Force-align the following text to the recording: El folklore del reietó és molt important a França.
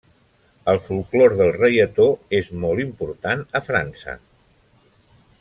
El 0.71 0.79
folklore 0.85 1.37
del 1.41 1.51
reietó 1.57 2.07
és 2.39 2.49
molt 2.65 2.83
important 2.87 3.45
a 3.61 3.63
França. 3.69 4.17